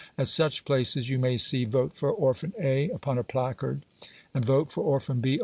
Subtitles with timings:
[0.17, 3.85] At such places you may see "Vote for orphan A." upon a placard,
[4.33, 5.39] and "Vote for orphan B.